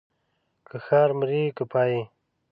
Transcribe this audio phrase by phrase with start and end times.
[0.67, 2.01] که ښار مرې که پايي.